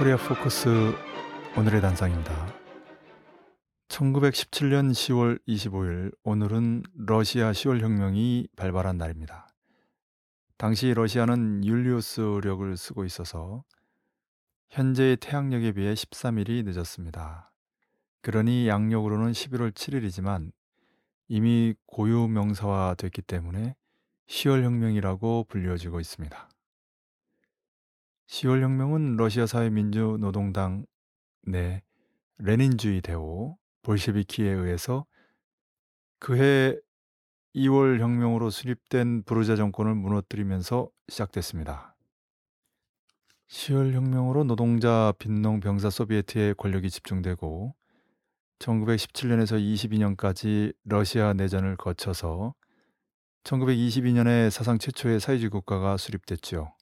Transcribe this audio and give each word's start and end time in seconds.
코리아 0.00 0.16
포커스 0.16 0.94
오늘의 1.58 1.82
단상입니다. 1.82 2.54
1917년 3.88 4.92
10월 4.92 5.38
25일 5.46 6.16
오늘은 6.24 6.84
러시아 6.94 7.52
10월 7.52 7.80
혁명이 7.80 8.48
발발한 8.56 8.96
날입니다. 8.96 9.46
당시 10.56 10.94
러시아는 10.94 11.66
율리우스력을 11.66 12.78
쓰고 12.78 13.04
있어서 13.04 13.62
현재의 14.70 15.18
태양력에 15.18 15.72
비해 15.72 15.92
13일이 15.92 16.64
늦었습니다. 16.64 17.52
그러니 18.22 18.68
양력으로는 18.68 19.32
11월 19.32 19.70
7일이지만 19.70 20.50
이미 21.28 21.74
고유 21.84 22.26
명사화 22.26 22.94
됐기 22.96 23.20
때문에 23.20 23.76
10월 24.28 24.62
혁명이라고 24.62 25.44
불려지고 25.46 26.00
있습니다. 26.00 26.49
10월 28.30 28.62
혁명은 28.62 29.16
러시아 29.16 29.44
사회민주노동당 29.44 30.86
내 31.42 31.82
레닌주의 32.38 33.00
대호 33.00 33.58
볼셰비키에 33.82 34.48
의해서 34.48 35.04
그해 36.20 36.76
2월 37.56 37.98
혁명으로 37.98 38.50
수립된 38.50 39.24
부르자 39.24 39.56
정권을 39.56 39.96
무너뜨리면서 39.96 40.90
시작됐습니다. 41.08 41.96
10월 43.48 43.94
혁명으로 43.94 44.44
노동자 44.44 45.12
빈농 45.18 45.58
병사 45.58 45.90
소비에트의 45.90 46.54
권력이 46.54 46.88
집중되고 46.88 47.74
1917년에서 48.60 50.16
22년까지 50.16 50.72
러시아 50.84 51.32
내전을 51.32 51.76
거쳐서 51.76 52.54
1922년에 53.42 54.50
사상 54.50 54.78
최초의 54.78 55.18
사회주의 55.18 55.50
국가가 55.50 55.96
수립됐지요. 55.96 56.72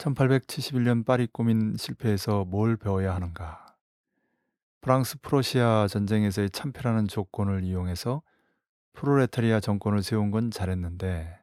1871년 0.00 1.04
파리 1.04 1.26
꼬민 1.26 1.76
실패에서 1.76 2.44
뭘 2.46 2.76
배워야 2.76 3.14
하는가? 3.14 3.66
프랑스 4.80 5.20
프로시아 5.20 5.88
전쟁에서의 5.88 6.50
참패라는 6.50 7.06
조건을 7.06 7.64
이용해서 7.64 8.22
프로레타리아 8.94 9.60
정권을 9.60 10.02
세운 10.02 10.30
건 10.30 10.50
잘했는데 10.50 11.38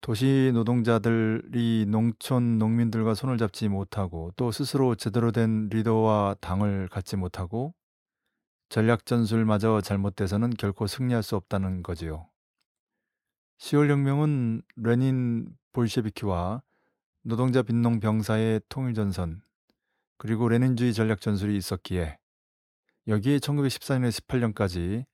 도시 0.00 0.52
노동자들이 0.54 1.86
농촌 1.88 2.58
농민들과 2.58 3.14
손을 3.14 3.38
잡지 3.38 3.68
못하고 3.68 4.30
또 4.36 4.52
스스로 4.52 4.94
제대로 4.94 5.32
된 5.32 5.68
리더와 5.68 6.36
당을 6.40 6.88
갖지 6.88 7.16
못하고 7.16 7.74
전략 8.68 9.04
전술마저 9.04 9.80
잘못돼서는 9.80 10.50
결코 10.50 10.86
승리할 10.86 11.24
수 11.24 11.34
없다는 11.34 11.82
거지요. 11.82 12.28
10월 13.58 13.90
혁명은 13.90 14.62
레닌 14.76 15.48
볼셰비키와 15.72 16.62
노동자 17.28 17.60
빈농 17.60 18.00
병사의 18.00 18.62
통일 18.70 18.94
전선 18.94 19.42
그리고 20.16 20.48
레닌주의 20.48 20.94
전략 20.94 21.20
전술이 21.20 21.58
있었기에 21.58 22.16
여기에 23.06 23.36
1914년에 23.36 24.08
18년까지 24.08 25.04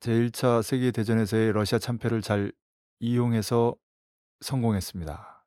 제1차 0.00 0.62
세계 0.62 0.90
대전에서의 0.90 1.52
러시아 1.52 1.78
참패를 1.78 2.20
잘 2.20 2.52
이용해서 3.00 3.74
성공했습니다. 4.42 5.46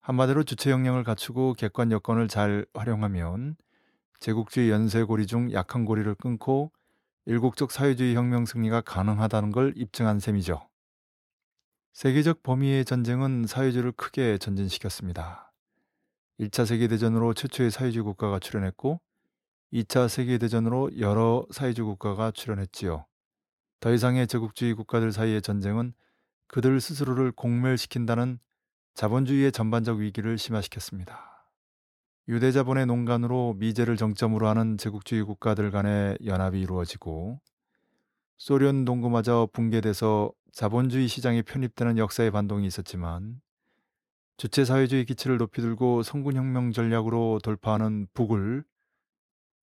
한마디로 0.00 0.42
주체 0.42 0.72
역량을 0.72 1.04
갖추고 1.04 1.54
객관 1.54 1.92
여건을 1.92 2.26
잘 2.26 2.66
활용하면 2.74 3.54
제국주의 4.18 4.70
연쇄고리 4.70 5.28
중 5.28 5.52
약한 5.52 5.84
고리를 5.84 6.12
끊고 6.16 6.72
일국적 7.26 7.70
사회주의 7.70 8.16
혁명 8.16 8.46
승리가 8.46 8.80
가능하다는 8.80 9.52
걸 9.52 9.74
입증한 9.76 10.18
셈이죠. 10.18 10.71
세계적 11.92 12.42
범위의 12.42 12.86
전쟁은 12.86 13.46
사회주의를 13.46 13.92
크게 13.92 14.38
전진시켰습니다. 14.38 15.52
1차 16.40 16.64
세계대전으로 16.64 17.34
최초의 17.34 17.70
사회주의 17.70 18.02
국가가 18.02 18.38
출현했고 18.38 19.00
2차 19.74 20.08
세계대전으로 20.08 20.98
여러 20.98 21.46
사회주의 21.50 21.84
국가가 21.84 22.30
출현했지요. 22.30 23.04
더 23.80 23.92
이상의 23.92 24.26
제국주의 24.26 24.74
국가들 24.74 25.12
사이의 25.12 25.42
전쟁은 25.42 25.92
그들 26.48 26.80
스스로를 26.80 27.30
공멸시킨다는 27.32 28.38
자본주의의 28.94 29.52
전반적 29.52 29.98
위기를 29.98 30.38
심화시켰습니다. 30.38 31.46
유대자본의 32.28 32.86
농간으로 32.86 33.54
미제를 33.58 33.96
정점으로 33.96 34.48
하는 34.48 34.78
제국주의 34.78 35.24
국가들 35.24 35.70
간의 35.70 36.16
연합이 36.24 36.60
이루어지고 36.60 37.40
소련 38.42 38.84
동구마저 38.84 39.50
붕괴돼서 39.52 40.32
자본주의 40.50 41.06
시장에 41.06 41.42
편입되는 41.42 41.96
역사의 41.96 42.32
반동이 42.32 42.66
있었지만 42.66 43.40
주체 44.36 44.64
사회주의 44.64 45.04
기치를 45.04 45.38
높이 45.38 45.62
들고 45.62 46.02
성군혁명 46.02 46.72
전략으로 46.72 47.38
돌파하는 47.44 48.08
북을 48.14 48.64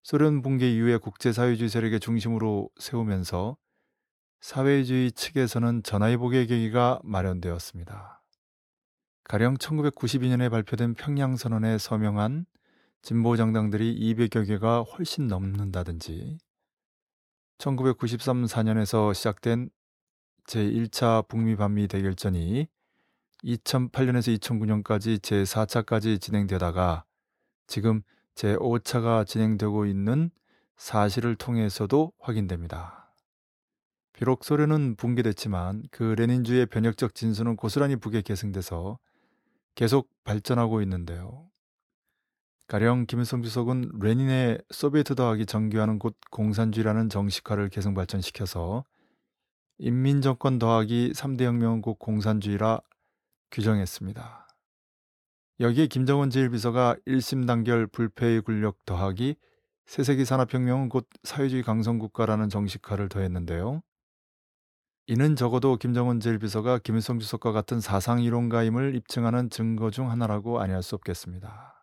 소련 0.01 0.41
붕괴 0.41 0.71
이후에 0.71 0.95
국제사회주의 0.95 1.69
세력의 1.69 1.99
중심으로 1.99 2.69
세우면서 2.79 3.57
사회주의 4.39 5.11
측에서는 5.11 5.83
전화위복의 5.83 6.47
계기가 6.47 7.01
마련되었습니다. 7.03 8.23
가령 9.25 9.57
1992년에 9.57 10.49
발표된 10.49 10.93
평양선언에 10.93 11.79
서명한 11.79 12.45
진보 13.01 13.35
정당들이 13.35 13.99
200여 13.99 14.47
개가 14.47 14.83
훨씬 14.83 15.27
넘는다든지 15.27 16.37
1993, 17.59 18.45
4년에서 18.45 19.13
시작된 19.13 19.69
제1차 20.47 21.27
북미 21.27 21.57
반미 21.57 21.89
대결전이 21.89 22.67
2008년에서 23.43 24.39
2009년까지 24.39 25.19
제4차까지 25.19 26.21
진행되다가 26.21 27.03
지금 27.67 28.01
제5차가 28.35 29.27
진행되고 29.27 29.85
있는 29.85 30.31
사실을 30.77 31.35
통해서도 31.35 32.13
확인됩니다. 32.19 33.13
비록 34.13 34.45
소련은 34.45 34.95
붕괴됐지만 34.95 35.83
그 35.91 36.03
레닌주의 36.03 36.65
변혁적 36.65 37.13
진수는 37.13 37.57
고스란히 37.57 37.97
북에 37.97 38.21
계승돼서 38.21 38.99
계속 39.75 40.09
발전하고 40.23 40.81
있는데요. 40.83 41.48
가령 42.69 43.07
김일성 43.07 43.41
주석은 43.41 43.93
레닌의 43.99 44.59
소비에트 44.69 45.15
더하기 45.15 45.47
정교하는 45.47 45.97
곳 45.97 46.15
공산주의라는 46.29 47.09
정식화를 47.09 47.69
계속 47.69 47.95
발전시켜서 47.95 48.83
인민정권 49.79 50.59
더하기 50.59 51.13
3대 51.15 51.45
혁명은 51.45 51.81
곧 51.81 51.97
공산주의라 51.97 52.81
규정했습니다. 53.49 54.47
여기에 55.61 55.87
김정은 55.87 56.29
제1비서가 56.29 57.03
1심 57.07 57.47
단결 57.47 57.87
불패의 57.87 58.41
군력 58.41 58.85
더하기 58.85 59.35
새세기 59.87 60.23
산업혁명은 60.23 60.89
곧 60.89 61.07
사회주의 61.23 61.63
강성국가라는 61.63 62.49
정식화를 62.49 63.09
더했는데요. 63.09 63.81
이는 65.07 65.35
적어도 65.35 65.77
김정은 65.77 66.19
제1비서가 66.19 66.83
김일성 66.83 67.17
주석과 67.17 67.51
같은 67.51 67.81
사상 67.81 68.21
이론가임을 68.21 68.93
입증하는 68.93 69.49
증거 69.49 69.89
중 69.89 70.11
하나라고 70.11 70.59
아니할 70.61 70.83
수 70.83 70.93
없겠습니다. 70.93 71.78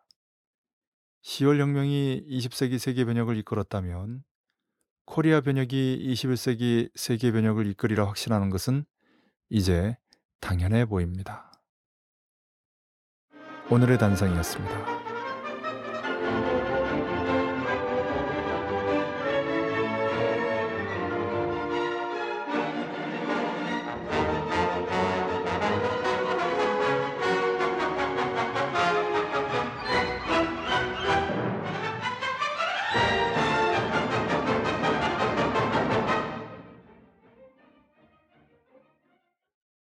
10월 1.26 1.59
혁명이 1.59 2.25
20세기 2.28 2.78
세계 2.78 3.04
변혁을 3.04 3.37
이끌었다면 3.38 4.22
코리아 5.06 5.41
변혁이 5.41 6.06
21세기 6.12 6.91
세계 6.94 7.32
변혁을 7.32 7.66
이끌이라 7.66 8.06
확신하는 8.06 8.48
것은 8.48 8.84
이제 9.50 9.97
당연해 10.41 10.84
보입니다. 10.84 11.52
오늘의 13.70 13.99
단상이었습니다. 13.99 15.06